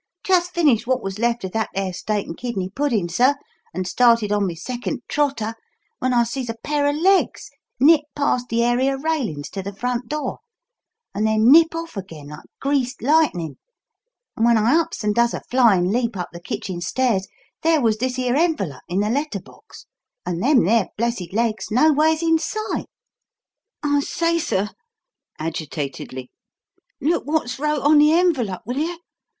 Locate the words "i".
6.11-6.23, 14.57-14.79, 23.83-23.99